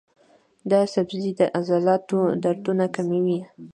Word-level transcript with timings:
دا 0.71 0.81
سبزی 0.93 1.31
د 1.39 1.41
عضلاتو 1.59 2.19
دردونه 2.43 2.85
کموي. 2.95 3.39